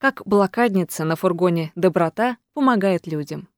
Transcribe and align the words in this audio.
Как 0.00 0.22
блокадница 0.24 1.04
на 1.04 1.14
фургоне 1.14 1.72
«Доброта» 1.74 2.38
помогает 2.54 3.06
людям. 3.06 3.48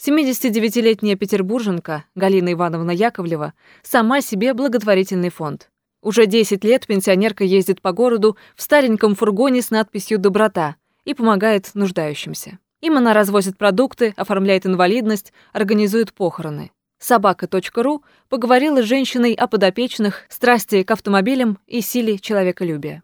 79-летняя 0.00 1.16
петербурженка 1.16 2.06
Галина 2.14 2.54
Ивановна 2.54 2.92
Яковлева 2.92 3.52
сама 3.82 4.22
себе 4.22 4.54
благотворительный 4.54 5.28
фонд. 5.28 5.70
Уже 6.00 6.24
10 6.24 6.64
лет 6.64 6.86
пенсионерка 6.86 7.44
ездит 7.44 7.82
по 7.82 7.92
городу 7.92 8.38
в 8.56 8.62
стареньком 8.62 9.14
фургоне 9.14 9.60
с 9.60 9.70
надписью 9.70 10.18
«Доброта» 10.18 10.76
и 11.04 11.12
помогает 11.12 11.70
нуждающимся. 11.74 12.58
Им 12.80 12.96
она 12.96 13.12
развозит 13.12 13.58
продукты, 13.58 14.14
оформляет 14.16 14.64
инвалидность, 14.64 15.34
организует 15.52 16.14
похороны. 16.14 16.70
Собака.ру 17.00 18.02
поговорила 18.30 18.80
с 18.80 18.86
женщиной 18.86 19.34
о 19.34 19.46
подопечных, 19.46 20.22
страсти 20.30 20.84
к 20.84 20.90
автомобилям 20.90 21.58
и 21.66 21.82
силе 21.82 22.18
человеколюбия. 22.18 23.02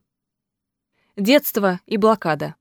Детство 1.19 1.81
и 1.85 1.99
блокада. 1.99 2.55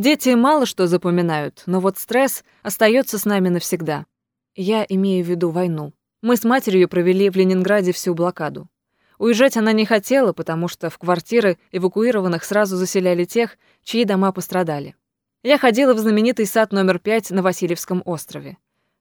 Дети 0.00 0.30
мало 0.30 0.64
что 0.64 0.86
запоминают, 0.86 1.62
но 1.66 1.78
вот 1.78 1.98
стресс 1.98 2.42
остается 2.62 3.18
с 3.18 3.26
нами 3.26 3.50
навсегда. 3.50 4.06
Я 4.54 4.82
имею 4.88 5.22
в 5.22 5.28
виду 5.28 5.50
войну. 5.50 5.92
Мы 6.22 6.38
с 6.38 6.44
матерью 6.44 6.88
провели 6.88 7.28
в 7.28 7.36
Ленинграде 7.36 7.92
всю 7.92 8.14
блокаду. 8.14 8.70
Уезжать 9.18 9.58
она 9.58 9.72
не 9.72 9.84
хотела, 9.84 10.32
потому 10.32 10.68
что 10.68 10.88
в 10.88 10.96
квартиры 10.96 11.58
эвакуированных 11.70 12.44
сразу 12.44 12.78
заселяли 12.78 13.26
тех, 13.26 13.58
чьи 13.82 14.06
дома 14.06 14.32
пострадали. 14.32 14.96
Я 15.42 15.58
ходила 15.58 15.92
в 15.92 15.98
знаменитый 15.98 16.46
сад 16.46 16.72
номер 16.72 16.98
5 16.98 17.32
на 17.32 17.42
Васильевском 17.42 18.00
острове. 18.06 18.56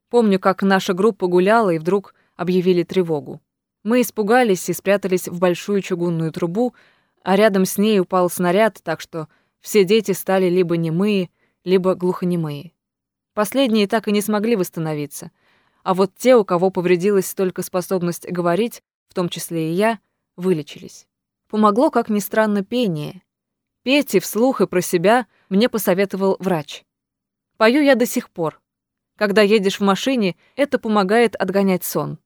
Помню, 0.09 0.37
как 0.37 0.63
наша 0.63 0.93
группа 0.93 1.27
гуляла, 1.27 1.69
и 1.69 1.79
вдруг 1.79 2.13
объявили 2.35 2.83
тревогу. 2.83 3.39
Мы 3.83 4.01
испугались 4.01 4.67
и 4.67 4.73
спрятались 4.73 5.29
в 5.29 5.39
большую 5.39 5.81
чугунную 5.81 6.33
трубу, 6.33 6.73
а 7.23 7.37
рядом 7.37 7.63
с 7.63 7.77
ней 7.77 8.01
упал 8.01 8.29
снаряд, 8.29 8.81
так 8.83 8.99
что 8.99 9.29
все 9.61 9.83
дети 9.83 10.11
стали 10.11 10.49
либо 10.49 10.77
немые, 10.77 11.29
либо 11.63 11.95
глухонемые. 11.95 12.73
Последние 13.33 13.87
так 13.87 14.07
и 14.07 14.11
не 14.11 14.21
смогли 14.21 14.55
восстановиться, 14.55 15.31
а 15.83 15.93
вот 15.93 16.13
те, 16.15 16.35
у 16.35 16.43
кого 16.43 16.69
повредилась 16.71 17.33
только 17.33 17.61
способность 17.61 18.29
говорить, 18.29 18.83
в 19.07 19.13
том 19.13 19.29
числе 19.29 19.71
и 19.71 19.75
я, 19.75 19.99
вылечились. 20.35 21.07
Помогло, 21.49 21.89
как 21.89 22.09
ни 22.09 22.19
странно, 22.19 22.63
пение. 22.63 23.23
Петь 23.83 24.13
и 24.13 24.19
вслух 24.19 24.61
и 24.61 24.67
про 24.67 24.81
себя 24.81 25.25
мне 25.49 25.69
посоветовал 25.69 26.37
врач. 26.39 26.83
Пою 27.57 27.81
я 27.81 27.95
до 27.95 28.05
сих 28.05 28.29
пор. 28.29 28.61
Когда 29.17 29.41
едешь 29.41 29.79
в 29.79 29.83
машине, 29.83 30.35
это 30.55 30.79
помогает 30.79 31.35
отгонять 31.35 31.83
сон. 31.83 32.19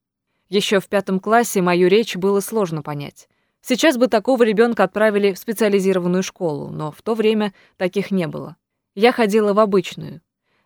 Еще 0.50 0.80
в 0.80 0.88
пятом 0.88 1.20
классе 1.20 1.62
мою 1.62 1.88
речь 1.88 2.16
было 2.16 2.40
сложно 2.40 2.82
понять. 2.82 3.30
Сейчас 3.66 3.96
бы 3.96 4.08
такого 4.08 4.44
ребенка 4.44 4.84
отправили 4.84 5.32
в 5.32 5.40
специализированную 5.40 6.22
школу, 6.22 6.70
но 6.70 6.92
в 6.92 7.02
то 7.02 7.16
время 7.16 7.54
таких 7.78 8.12
не 8.12 8.28
было. 8.28 8.58
Я 8.94 9.14
ходила 9.14 9.54
в 9.54 9.60
обычную. 9.60 10.20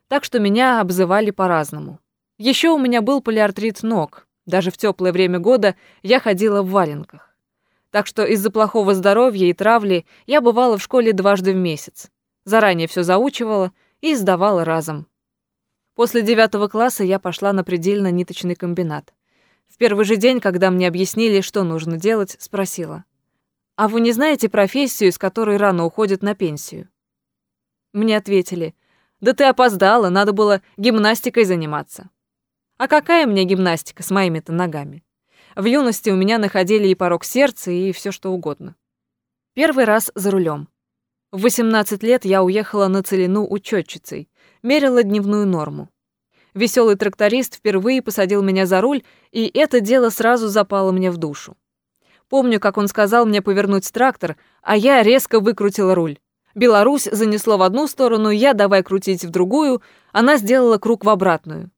Так 0.07 0.23
что 0.23 0.39
меня 0.39 0.81
обзывали 0.81 1.29
по-разному. 1.29 1.99
Еще 2.39 2.69
у 2.69 2.79
меня 2.79 3.03
был 3.03 3.21
полиартрит 3.21 3.83
ног. 3.83 4.27
Даже 4.47 4.71
в 4.71 4.77
теплое 4.77 5.11
время 5.11 5.37
года 5.37 5.75
я 6.01 6.19
ходила 6.19 6.63
в 6.63 6.71
валенках. 6.71 7.35
Так 7.91 8.07
что 8.07 8.25
из-за 8.25 8.49
плохого 8.49 8.95
здоровья 8.95 9.45
и 9.45 9.53
травли 9.53 10.07
я 10.25 10.41
бывала 10.41 10.79
в 10.79 10.81
школе 10.81 11.13
дважды 11.13 11.53
в 11.53 11.55
месяц. 11.55 12.09
Заранее 12.45 12.87
все 12.87 13.03
заучивала 13.03 13.73
и 14.01 14.15
сдавала 14.15 14.65
разом. 14.65 15.05
После 15.93 16.23
девятого 16.23 16.67
класса 16.67 17.03
я 17.03 17.19
пошла 17.19 17.53
на 17.53 17.63
предельно-ниточный 17.63 18.55
комбинат. 18.55 19.13
В 19.67 19.77
первый 19.77 20.05
же 20.05 20.15
день, 20.15 20.39
когда 20.39 20.71
мне 20.71 20.87
объяснили, 20.87 21.41
что 21.41 21.63
нужно 21.63 21.97
делать, 21.97 22.35
спросила. 22.39 23.03
«А 23.75 23.87
вы 23.87 24.01
не 24.01 24.11
знаете 24.11 24.49
профессию, 24.49 25.11
с 25.11 25.17
которой 25.17 25.57
рано 25.57 25.85
уходят 25.85 26.21
на 26.21 26.35
пенсию?» 26.35 26.89
Мне 27.93 28.17
ответили. 28.17 28.75
«Да 29.21 29.33
ты 29.33 29.43
опоздала, 29.45 30.09
надо 30.09 30.33
было 30.33 30.61
гимнастикой 30.77 31.43
заниматься». 31.43 32.09
А 32.77 32.87
какая 32.87 33.25
мне 33.25 33.43
гимнастика 33.43 34.03
с 34.03 34.11
моими-то 34.11 34.53
ногами? 34.53 35.03
В 35.55 35.65
юности 35.65 36.11
у 36.11 36.15
меня 36.15 36.37
находили 36.37 36.87
и 36.87 36.95
порог 36.95 37.23
сердца, 37.23 37.71
и 37.71 37.91
все 37.91 38.11
что 38.11 38.31
угодно. 38.31 38.75
Первый 39.55 39.85
раз 39.85 40.11
за 40.13 40.29
рулем. 40.29 40.69
В 41.31 41.41
18 41.41 42.03
лет 42.03 42.25
я 42.25 42.43
уехала 42.43 42.87
на 42.87 43.01
целину 43.01 43.47
учетчицей, 43.49 44.29
мерила 44.61 45.01
дневную 45.01 45.47
норму. 45.47 45.89
Веселый 46.57 46.95
тракторист 46.95 47.53
впервые 47.53 48.01
посадил 48.01 48.41
меня 48.41 48.65
за 48.65 48.81
руль, 48.81 49.03
и 49.31 49.45
это 49.53 49.79
дело 49.79 50.09
сразу 50.09 50.47
запало 50.47 50.91
мне 50.91 51.11
в 51.11 51.17
душу. 51.17 51.55
Помню, 52.29 52.59
как 52.59 52.77
он 52.77 52.87
сказал 52.87 53.27
мне 53.27 53.43
повернуть 53.43 53.91
трактор, 53.93 54.37
а 54.63 54.75
я 54.75 55.03
резко 55.03 55.39
выкрутила 55.39 55.93
руль. 55.93 56.17
Беларусь 56.55 57.07
занесло 57.11 57.57
в 57.57 57.61
одну 57.61 57.85
сторону, 57.85 58.31
я 58.31 58.55
давай 58.55 58.81
крутить 58.81 59.23
в 59.23 59.29
другую, 59.29 59.83
она 60.11 60.37
сделала 60.37 60.79
круг 60.79 61.05
в 61.05 61.09
обратную. 61.09 61.69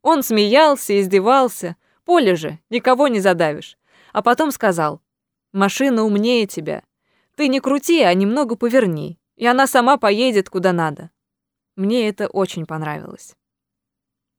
Он 0.00 0.22
смеялся, 0.22 0.98
издевался. 1.00 1.74
Поле 2.04 2.36
же, 2.36 2.60
никого 2.70 3.08
не 3.08 3.18
задавишь. 3.18 3.76
А 4.12 4.22
потом 4.22 4.52
сказал, 4.52 5.00
«Машина 5.52 6.04
умнее 6.04 6.46
тебя. 6.46 6.84
Ты 7.34 7.48
не 7.48 7.58
крути, 7.58 8.02
а 8.02 8.14
немного 8.14 8.54
поверни, 8.54 9.18
и 9.34 9.44
она 9.44 9.66
сама 9.66 9.96
поедет 9.96 10.48
куда 10.48 10.72
надо». 10.72 11.10
Мне 11.74 12.08
это 12.08 12.28
очень 12.28 12.64
понравилось. 12.64 13.34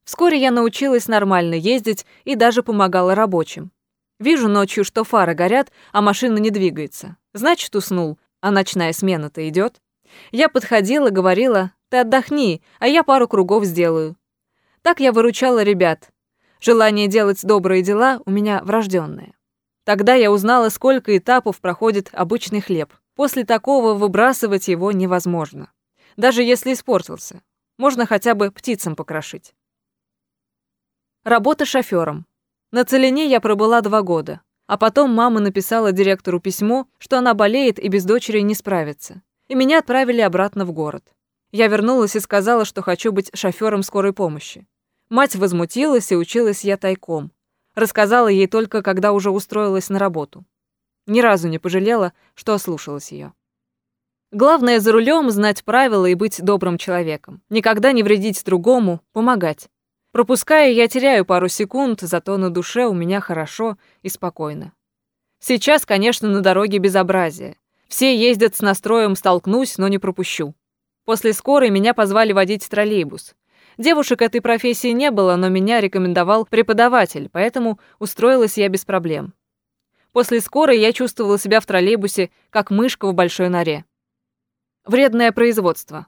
Вскоре 0.04 0.40
я 0.40 0.52
научилась 0.52 1.08
нормально 1.08 1.56
ездить 1.56 2.06
и 2.24 2.36
даже 2.36 2.64
помогала 2.64 3.16
рабочим. 3.16 3.72
Вижу 4.20 4.48
ночью, 4.48 4.84
что 4.84 5.04
фары 5.04 5.34
горят, 5.34 5.72
а 5.92 6.02
машина 6.02 6.38
не 6.38 6.52
двигается. 6.52 7.18
Значит, 7.34 7.76
уснул, 7.76 8.20
а 8.40 8.52
ночная 8.52 8.94
смена-то 8.94 9.48
идет. 9.48 9.82
Я 10.32 10.50
подходила, 10.50 11.10
говорила, 11.10 11.72
ты 11.90 11.98
отдохни, 11.98 12.62
а 12.80 12.88
я 12.88 13.04
пару 13.04 13.28
кругов 13.28 13.66
сделаю. 13.66 14.16
Так 14.82 15.00
я 15.00 15.12
выручала 15.12 15.64
ребят. 15.64 16.10
Желание 16.60 17.08
делать 17.08 17.44
добрые 17.44 17.82
дела 17.82 18.22
у 18.26 18.32
меня 18.32 18.62
врожденное. 18.64 19.34
Тогда 19.84 20.14
я 20.14 20.32
узнала, 20.32 20.70
сколько 20.70 21.18
этапов 21.18 21.60
проходит 21.60 22.10
обычный 22.14 22.62
хлеб. 22.62 22.94
После 23.16 23.44
такого 23.44 23.94
выбрасывать 23.94 24.68
его 24.68 24.92
невозможно. 24.92 25.72
Даже 26.18 26.44
если 26.44 26.74
испортился. 26.74 27.42
Можно 27.78 28.06
хотя 28.06 28.36
бы 28.36 28.52
птицам 28.52 28.96
покрошить. 28.96 29.54
Работа 31.24 31.66
шофёром. 31.66 32.26
На 32.72 32.84
Целине 32.84 33.28
я 33.28 33.40
пробыла 33.40 33.82
два 33.82 34.02
года. 34.02 34.42
А 34.66 34.76
потом 34.76 35.14
мама 35.14 35.40
написала 35.40 35.92
директору 35.92 36.40
письмо, 36.40 36.88
что 36.98 37.20
она 37.20 37.36
болеет 37.36 37.78
и 37.78 37.90
без 37.90 38.06
дочери 38.06 38.40
не 38.40 38.56
справится. 38.56 39.22
И 39.48 39.54
меня 39.54 39.78
отправили 39.78 40.22
обратно 40.22 40.66
в 40.66 40.72
город. 40.72 41.04
Я 41.52 41.68
вернулась 41.68 42.16
и 42.16 42.20
сказала, 42.20 42.66
что 42.66 42.82
хочу 42.82 43.12
быть 43.12 43.30
шофёром 43.36 43.84
скорой 43.84 44.14
помощи. 44.14 44.66
Мать 45.10 45.36
возмутилась, 45.36 46.12
и 46.12 46.16
училась 46.16 46.64
я 46.64 46.76
тайком. 46.76 47.32
Рассказала 47.76 48.28
ей 48.28 48.48
только, 48.48 48.82
когда 48.82 49.12
уже 49.12 49.30
устроилась 49.30 49.90
на 49.90 50.00
работу. 50.00 50.44
Ни 51.06 51.22
разу 51.22 51.50
не 51.50 51.60
пожалела, 51.60 52.14
что 52.34 52.56
ослушалась 52.56 53.12
её. 53.12 53.34
Главное 54.32 54.80
за 54.80 54.92
рулем 54.92 55.30
знать 55.30 55.64
правила 55.66 56.08
и 56.08 56.16
быть 56.16 56.42
добрым 56.42 56.80
человеком. 56.80 57.44
Никогда 57.52 57.92
не 57.92 58.02
вредить 58.02 58.44
другому, 58.44 59.02
помогать. 59.14 59.70
Пропуская, 60.12 60.70
я 60.72 60.88
теряю 60.88 61.26
пару 61.26 61.48
секунд, 61.48 62.02
зато 62.02 62.38
на 62.38 62.50
душе 62.50 62.86
у 62.86 62.94
меня 62.94 63.22
хорошо 63.22 63.78
и 64.02 64.10
спокойно. 64.10 64.74
Сейчас, 65.40 65.86
конечно, 65.86 66.28
на 66.28 66.42
дороге 66.42 66.80
безобразие. 66.80 67.58
Все 67.88 68.16
ездят 68.16 68.56
с 68.56 68.62
настроем 68.62 69.16
«столкнусь, 69.16 69.78
но 69.78 69.88
не 69.88 69.98
пропущу». 69.98 70.54
После 71.06 71.34
скорой 71.34 71.70
меня 71.70 71.94
позвали 71.94 72.32
водить 72.32 72.70
троллейбус. 72.70 73.36
Девушек 73.78 74.22
этой 74.22 74.42
профессии 74.42 74.90
не 74.90 75.12
было, 75.12 75.36
но 75.36 75.50
меня 75.50 75.82
рекомендовал 75.82 76.46
преподаватель, 76.46 77.30
поэтому 77.32 77.80
устроилась 78.00 78.58
я 78.58 78.68
без 78.70 78.86
проблем. 78.86 79.34
После 80.12 80.42
скорой 80.42 80.80
я 80.80 80.92
чувствовала 80.92 81.40
себя 81.40 81.62
в 81.62 81.66
троллейбусе, 81.66 82.32
как 82.50 82.70
мышка 82.70 83.08
в 83.08 83.14
большой 83.14 83.50
норе. 83.50 83.86
Вредное 84.86 85.32
производство. 85.32 86.08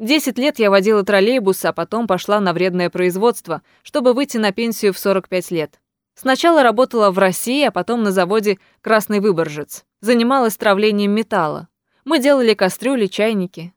Десять 0.00 0.38
лет 0.38 0.58
я 0.58 0.70
водила 0.70 1.04
троллейбус, 1.04 1.62
а 1.66 1.74
потом 1.74 2.06
пошла 2.06 2.40
на 2.40 2.54
вредное 2.54 2.88
производство, 2.88 3.60
чтобы 3.82 4.14
выйти 4.14 4.38
на 4.38 4.50
пенсию 4.50 4.94
в 4.94 4.98
45 4.98 5.50
лет. 5.50 5.78
Сначала 6.14 6.62
работала 6.62 7.10
в 7.10 7.18
России, 7.18 7.62
а 7.64 7.70
потом 7.70 8.02
на 8.02 8.10
заводе 8.10 8.58
«Красный 8.80 9.20
Выборжец». 9.20 9.84
Занималась 10.00 10.56
травлением 10.56 11.10
металла. 11.10 11.68
Мы 12.06 12.18
делали 12.18 12.54
кастрюли, 12.54 13.08
чайники. 13.08 13.74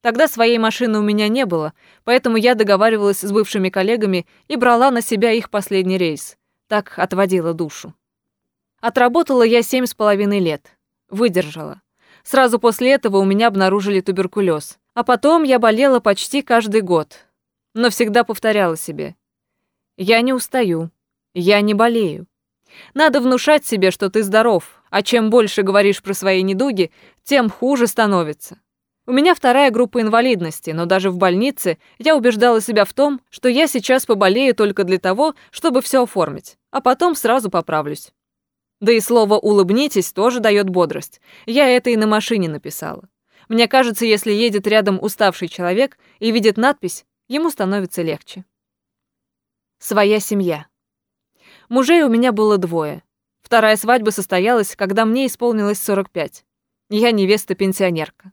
Тогда 0.00 0.28
своей 0.28 0.58
машины 0.58 1.00
у 1.00 1.02
меня 1.02 1.26
не 1.26 1.44
было, 1.44 1.72
поэтому 2.04 2.36
я 2.36 2.54
договаривалась 2.54 3.22
с 3.22 3.32
бывшими 3.32 3.68
коллегами 3.68 4.28
и 4.46 4.54
брала 4.54 4.92
на 4.92 5.02
себя 5.02 5.32
их 5.32 5.50
последний 5.50 5.98
рейс. 5.98 6.36
Так 6.68 7.00
отводила 7.00 7.52
душу. 7.52 7.94
Отработала 8.80 9.42
я 9.42 9.60
семь 9.62 9.86
с 9.86 9.94
половиной 9.94 10.38
лет. 10.38 10.78
Выдержала. 11.10 11.82
Сразу 12.22 12.60
после 12.60 12.92
этого 12.92 13.16
у 13.16 13.24
меня 13.24 13.48
обнаружили 13.48 14.00
туберкулез. 14.00 14.78
А 14.94 15.02
потом 15.02 15.42
я 15.42 15.58
болела 15.58 15.98
почти 15.98 16.40
каждый 16.40 16.80
год, 16.80 17.26
но 17.74 17.90
всегда 17.90 18.22
повторяла 18.22 18.76
себе. 18.76 19.16
Я 19.96 20.20
не 20.20 20.32
устаю, 20.32 20.90
я 21.34 21.60
не 21.60 21.74
болею. 21.74 22.26
Надо 22.94 23.20
внушать 23.20 23.66
себе, 23.66 23.90
что 23.90 24.08
ты 24.08 24.22
здоров, 24.22 24.82
а 24.90 25.02
чем 25.02 25.30
больше 25.30 25.62
говоришь 25.62 26.02
про 26.02 26.14
свои 26.14 26.42
недуги, 26.42 26.92
тем 27.24 27.50
хуже 27.50 27.88
становится. 27.88 28.58
У 29.06 29.12
меня 29.12 29.34
вторая 29.34 29.70
группа 29.70 30.00
инвалидности, 30.00 30.70
но 30.70 30.86
даже 30.86 31.10
в 31.10 31.18
больнице 31.18 31.78
я 31.98 32.16
убеждала 32.16 32.60
себя 32.60 32.84
в 32.84 32.92
том, 32.92 33.20
что 33.30 33.48
я 33.48 33.66
сейчас 33.66 34.06
поболею 34.06 34.54
только 34.54 34.84
для 34.84 34.98
того, 34.98 35.34
чтобы 35.50 35.82
все 35.82 36.04
оформить, 36.04 36.56
а 36.70 36.80
потом 36.80 37.14
сразу 37.14 37.50
поправлюсь. 37.50 38.12
Да 38.80 38.92
и 38.92 39.00
слово 39.00 39.38
«улыбнитесь» 39.38 40.12
тоже 40.12 40.40
дает 40.40 40.68
бодрость. 40.68 41.20
Я 41.46 41.68
это 41.68 41.90
и 41.90 41.96
на 41.96 42.06
машине 42.06 42.48
написала. 42.48 43.08
Мне 43.48 43.68
кажется, 43.68 44.04
если 44.04 44.32
едет 44.32 44.66
рядом 44.66 44.98
уставший 45.02 45.48
человек 45.48 45.98
и 46.18 46.30
видит 46.30 46.56
надпись, 46.56 47.04
ему 47.28 47.50
становится 47.50 48.02
легче. 48.02 48.44
Своя 49.78 50.20
семья. 50.20 50.66
Мужей 51.68 52.02
у 52.02 52.08
меня 52.08 52.32
было 52.32 52.58
двое. 52.58 53.02
Вторая 53.42 53.76
свадьба 53.76 54.10
состоялась, 54.10 54.76
когда 54.76 55.04
мне 55.04 55.26
исполнилось 55.26 55.82
45. 55.82 56.44
Я 56.90 57.10
невеста-пенсионерка. 57.10 58.32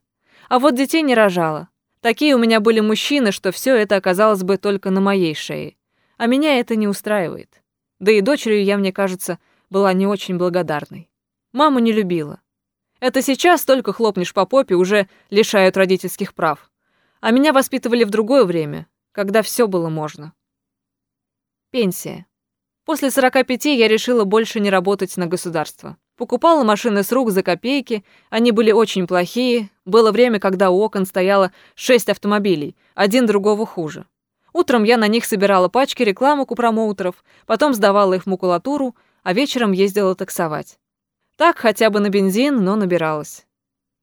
А 0.50 0.60
вот 0.60 0.75
детей 0.75 1.02
не 1.02 1.16
рожала. 1.16 1.69
Такие 2.02 2.36
у 2.36 2.40
меня 2.40 2.60
были 2.60 2.80
мужчины, 2.80 3.31
что 3.31 3.52
все 3.52 3.75
это 3.75 3.96
оказалось 3.96 4.44
бы 4.44 4.58
только 4.58 4.90
на 4.90 5.02
моей 5.02 5.36
шее. 5.36 5.75
А 6.18 6.25
меня 6.25 6.60
это 6.60 6.75
не 6.75 6.88
устраивает. 6.88 7.62
Да 8.00 8.12
и 8.12 8.22
дочерью 8.22 8.63
я, 8.63 8.78
мне 8.78 8.92
кажется, 8.92 9.40
была 9.69 9.94
не 9.94 10.08
очень 10.08 10.38
благодарной. 10.38 11.10
Маму 11.54 11.80
не 11.80 11.92
любила. 11.92 12.40
Это 13.01 13.24
сейчас 13.24 13.65
только 13.65 13.94
хлопнешь 13.94 14.31
по 14.31 14.45
попе, 14.45 14.75
уже 14.75 15.09
лишают 15.31 15.75
родительских 15.75 16.36
прав. 16.36 16.69
А 17.19 17.31
меня 17.31 17.51
воспитывали 17.51 18.03
в 18.03 18.12
другое 18.12 18.45
время, 18.45 18.86
когда 19.12 19.42
все 19.42 19.68
было 19.68 19.89
можно. 19.89 20.33
Пенсия. 21.71 22.27
После 22.86 23.09
45 23.09 23.65
я 23.65 23.88
решила 23.88 24.24
больше 24.24 24.59
не 24.59 24.69
работать 24.69 25.18
на 25.18 25.25
государство. 25.25 25.98
Покупала 26.15 26.63
машины 26.63 27.01
с 27.01 27.12
рук 27.12 27.31
за 27.31 27.42
копейки, 27.42 28.06
они 28.30 28.51
были 28.51 28.71
очень 28.71 29.07
плохие. 29.07 29.71
Было 29.83 30.12
время, 30.12 30.39
когда 30.39 30.69
у 30.69 30.80
окон 30.80 31.07
стояло 31.07 31.51
шесть 31.74 32.07
автомобилей, 32.07 32.75
один 32.94 33.25
другого 33.25 33.65
хуже. 33.65 34.06
Утром 34.53 34.83
я 34.83 34.98
на 34.98 35.07
них 35.07 35.25
собирала 35.25 35.69
пачки 35.69 36.03
рекламок 36.03 36.51
у 36.51 36.56
промоутеров, 36.56 37.24
потом 37.48 37.74
сдавала 37.74 38.13
их 38.13 38.24
в 38.24 38.27
макулатуру, 38.27 38.95
а 39.24 39.33
вечером 39.33 39.71
ездила 39.71 40.13
таксовать. 40.13 40.77
Так 41.41 41.57
хотя 41.57 41.89
бы 41.89 41.99
на 41.99 42.09
бензин, 42.09 42.63
но 42.63 42.75
набиралась. 42.75 43.47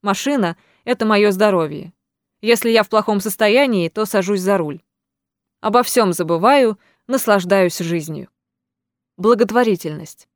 Машина— 0.03 0.57
это 0.85 1.07
мое 1.07 1.31
здоровье. 1.31 1.93
Если 2.41 2.69
я 2.69 2.83
в 2.83 2.89
плохом 2.89 3.21
состоянии, 3.21 3.89
то 3.89 4.07
сажусь 4.07 4.41
за 4.41 4.59
руль. 4.59 4.83
Обо 5.61 5.85
всем 5.85 6.13
забываю, 6.13 6.81
наслаждаюсь 7.07 7.79
жизнью. 7.79 8.29
Благотворительность. 9.17 10.27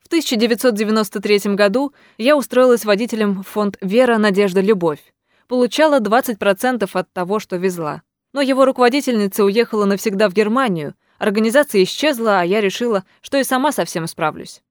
В 0.00 0.08
1993 0.08 1.54
году 1.54 1.94
я 2.18 2.36
устроилась 2.36 2.84
водителем 2.84 3.42
в 3.42 3.44
фонд 3.44 3.78
«Вера, 3.80 4.18
Надежда, 4.18 4.60
Любовь». 4.60 5.14
Получала 5.48 6.00
20% 6.00 6.86
от 6.92 7.12
того, 7.14 7.38
что 7.38 7.56
везла. 7.56 8.02
Но 8.34 8.42
его 8.42 8.66
руководительница 8.66 9.42
уехала 9.42 9.86
навсегда 9.86 10.28
в 10.28 10.34
Германию, 10.34 10.94
Организация 11.20 11.82
исчезла, 11.82 12.40
а 12.40 12.44
я 12.44 12.60
решила, 12.62 13.04
что 13.20 13.36
и 13.36 13.44
сама 13.44 13.72
совсем 13.72 14.06
справлюсь. 14.06 14.62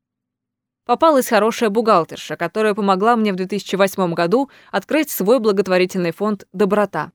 Попалась 0.89 1.27
хорошая 1.30 1.69
бухгалтерша, 1.69 2.36
которая 2.36 2.74
помогла 2.74 3.15
мне 3.15 3.31
в 3.31 3.36
2008 3.36 4.12
году 4.15 4.50
открыть 4.71 5.12
свой 5.12 5.39
благотворительный 5.39 6.12
фонд 6.12 6.47
«Доброта». 6.51 7.12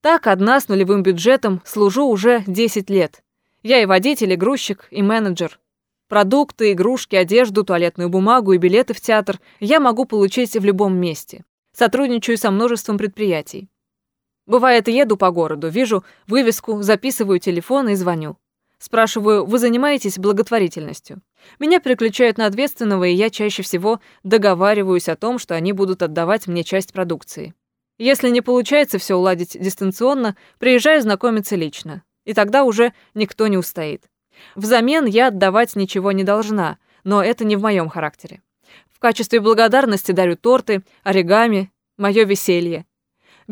Так, 0.00 0.26
одна 0.26 0.58
с 0.58 0.66
нулевым 0.66 1.04
бюджетом, 1.04 1.62
служу 1.64 2.08
уже 2.08 2.42
10 2.48 2.90
лет. 2.90 3.22
Я 3.62 3.80
и 3.80 3.86
водитель, 3.86 4.32
и 4.32 4.34
грузчик, 4.34 4.88
и 4.90 5.02
менеджер. 5.02 5.60
Продукты, 6.08 6.72
игрушки, 6.72 7.14
одежду, 7.14 7.62
туалетную 7.62 8.08
бумагу 8.08 8.54
и 8.54 8.58
билеты 8.58 8.92
в 8.92 9.00
театр 9.00 9.38
я 9.60 9.78
могу 9.78 10.04
получить 10.04 10.56
в 10.56 10.64
любом 10.64 10.96
месте. 10.96 11.44
Сотрудничаю 11.72 12.36
со 12.36 12.50
множеством 12.50 12.98
предприятий. 12.98 13.68
Бывает, 14.46 14.88
еду 14.88 15.16
по 15.16 15.30
городу, 15.30 15.68
вижу 15.68 16.02
вывеску, 16.26 16.82
записываю 16.82 17.38
телефон 17.38 17.88
и 17.90 17.94
звоню. 17.94 18.36
Спрашиваю, 18.82 19.46
вы 19.46 19.60
занимаетесь 19.60 20.18
благотворительностью? 20.18 21.22
Меня 21.60 21.78
переключают 21.78 22.36
на 22.36 22.46
ответственного, 22.46 23.04
и 23.04 23.14
я 23.14 23.30
чаще 23.30 23.62
всего 23.62 24.00
договариваюсь 24.24 25.08
о 25.08 25.14
том, 25.14 25.38
что 25.38 25.54
они 25.54 25.72
будут 25.72 26.02
отдавать 26.02 26.48
мне 26.48 26.64
часть 26.64 26.92
продукции. 26.92 27.54
Если 27.98 28.28
не 28.28 28.40
получается 28.40 28.98
все 28.98 29.14
уладить 29.14 29.56
дистанционно, 29.56 30.34
приезжаю 30.58 31.00
знакомиться 31.00 31.54
лично. 31.54 32.02
И 32.24 32.34
тогда 32.34 32.64
уже 32.64 32.92
никто 33.14 33.46
не 33.46 33.56
устоит. 33.56 34.06
Взамен 34.56 35.06
я 35.06 35.28
отдавать 35.28 35.76
ничего 35.76 36.10
не 36.10 36.24
должна, 36.24 36.78
но 37.04 37.22
это 37.22 37.44
не 37.44 37.54
в 37.54 37.62
моем 37.62 37.88
характере. 37.88 38.42
В 38.90 38.98
качестве 38.98 39.38
благодарности 39.38 40.10
дарю 40.10 40.34
торты, 40.34 40.82
оригами, 41.04 41.70
мое 41.98 42.24
веселье. 42.24 42.84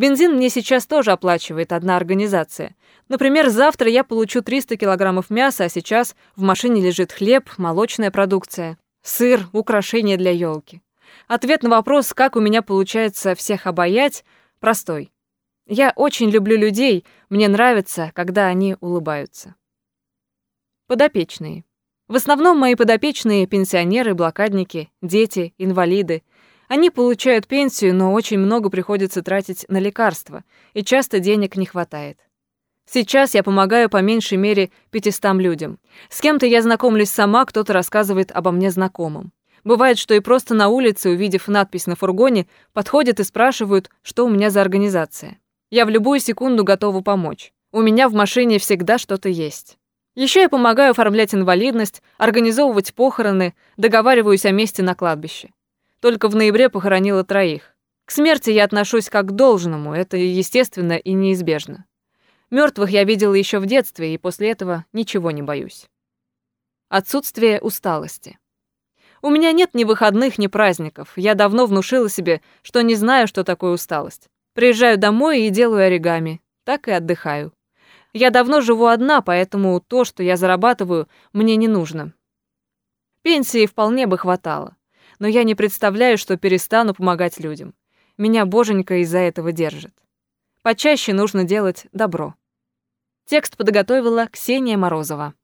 Бензин 0.00 0.37
мне 0.37 0.49
сейчас 0.49 0.87
тоже 0.87 1.12
оплачивает 1.12 1.73
одна 1.73 1.99
организация. 1.99 2.75
Например, 3.11 3.50
завтра 3.50 3.91
я 3.91 4.02
получу 4.02 4.41
300 4.41 4.79
килограммов 4.79 5.29
мяса, 5.29 5.64
а 5.64 5.69
сейчас 5.69 6.17
в 6.35 6.41
машине 6.41 6.81
лежит 6.81 7.12
хлеб, 7.12 7.50
молочная 7.58 8.11
продукция, 8.11 8.79
сыр, 9.02 9.47
украшения 9.52 10.17
для 10.17 10.31
елки. 10.31 10.81
Ответ 11.29 11.62
на 11.62 11.69
вопрос, 11.69 12.14
как 12.14 12.37
у 12.37 12.41
меня 12.41 12.62
получается 12.62 13.35
всех 13.35 13.67
обаять, 13.67 14.25
простой. 14.58 15.12
Я 15.67 15.93
очень 15.94 16.31
люблю 16.31 16.56
людей, 16.56 17.05
мне 17.29 17.47
нравится, 17.49 18.11
когда 18.14 18.47
они 18.47 18.79
улыбаются. 18.81 19.55
Подопечные. 20.87 21.67
В 22.08 22.17
основном 22.17 22.58
мои 22.58 22.75
подопечные– 22.75 23.47
пенсионеры, 23.47 24.14
блокадники, 24.14 24.91
дети, 25.02 25.52
инвалиды– 25.58 26.23
они 26.70 26.88
получают 26.88 27.49
пенсию, 27.49 27.96
но 27.96 28.12
очень 28.12 28.38
много 28.38 28.70
приходится 28.70 29.22
тратить 29.22 29.67
на 29.69 29.81
лекарства, 29.81 30.44
и 30.72 30.84
часто 30.84 31.19
денег 31.19 31.56
не 31.56 31.67
хватает. 31.67 32.20
Сейчас 32.88 33.34
я 33.34 33.43
помогаю 33.43 33.90
по 33.90 34.00
меньшей 34.00 34.38
мере 34.38 34.70
500 34.93 35.34
людям. 35.34 35.81
С 36.11 36.20
кем-то 36.20 36.46
я 36.46 36.62
знакомлюсь 36.62 37.11
сама, 37.11 37.44
кто-то 37.44 37.72
рассказывает 37.72 38.31
обо 38.31 38.52
мне 38.52 38.70
знакомым. 38.70 39.32
Бывает, 39.64 39.99
что 39.99 40.14
и 40.14 40.20
просто 40.20 40.55
на 40.55 40.69
улице, 40.69 41.11
увидев 41.11 41.49
надпись 41.49 41.88
на 41.88 41.96
фургоне, 41.96 42.46
подходят 42.73 43.19
и 43.19 43.25
спрашивают, 43.25 43.90
что 44.02 44.25
у 44.25 44.31
меня 44.31 44.50
за 44.50 44.61
организация. 44.61 45.40
Я 45.73 45.84
в 45.84 45.88
любую 45.88 46.20
секунду 46.20 46.62
готова 46.62 47.00
помочь. 47.00 47.52
У 47.73 47.82
меня 47.82 48.08
в 48.08 48.12
машине 48.12 48.61
всегда 48.61 48.96
что-то 48.96 49.28
есть. 49.28 49.76
Еще 50.14 50.43
я 50.43 50.49
помогаю 50.49 50.93
оформлять 50.93 51.34
инвалидность, 51.34 52.00
организовывать 52.16 52.94
похороны, 52.94 53.55
договариваюсь 53.76 54.44
о 54.44 54.52
месте 54.52 54.84
на 54.84 54.94
кладбище. 54.94 55.50
Только 56.00 56.29
в 56.29 56.35
ноябре 56.35 56.70
похоронила 56.70 57.25
троих. 57.25 57.76
К 58.06 58.12
смерти 58.12 58.50
я 58.50 58.64
отношусь 58.64 59.11
как 59.11 59.26
к 59.26 59.32
должному, 59.32 59.94
это 59.94 60.17
естественно 60.17 60.94
и 60.94 61.12
неизбежно. 61.12 61.85
Мертвых 62.50 62.90
я 62.90 63.04
видела 63.04 63.35
еще 63.35 63.59
в 63.59 63.66
детстве, 63.66 64.14
и 64.14 64.19
после 64.19 64.50
этого 64.50 64.87
ничего 64.92 65.30
не 65.30 65.42
боюсь. 65.42 65.87
Отсутствие 66.88 67.61
усталости. 67.61 68.38
У 69.23 69.28
меня 69.28 69.52
нет 69.52 69.75
ни 69.75 69.85
выходных, 69.85 70.38
ни 70.38 70.47
праздников. 70.47 71.12
Я 71.16 71.35
давно 71.35 71.66
внушила 71.66 72.09
себе, 72.09 72.40
что 72.62 72.80
не 72.80 72.95
знаю, 72.95 73.28
что 73.28 73.45
такое 73.45 73.73
усталость. 73.73 74.28
Приезжаю 74.54 74.99
домой 74.99 75.42
и 75.42 75.50
делаю 75.50 75.85
оригами. 75.85 76.40
Так 76.64 76.88
и 76.88 76.92
отдыхаю. 76.92 77.52
Я 78.12 78.30
давно 78.30 78.62
живу 78.62 78.87
одна, 78.87 79.21
поэтому 79.21 79.78
то, 79.80 80.04
что 80.04 80.23
я 80.23 80.37
зарабатываю, 80.37 81.09
мне 81.33 81.57
не 81.57 81.69
нужно. 81.69 82.14
Пенсии 83.23 83.66
вполне 83.66 84.07
бы 84.07 84.19
хватало 84.19 84.75
но 85.20 85.28
я 85.28 85.44
не 85.44 85.54
представляю, 85.54 86.18
что 86.18 86.36
перестану 86.36 86.92
помогать 86.94 87.38
людям. 87.38 87.74
Меня 88.18 88.44
боженька 88.44 89.02
из-за 89.02 89.18
этого 89.18 89.52
держит. 89.52 89.94
Почаще 90.62 91.12
нужно 91.12 91.44
делать 91.44 91.86
добро. 91.92 92.34
Текст 93.26 93.56
подготовила 93.56 94.26
Ксения 94.26 94.76
Морозова. 94.76 95.34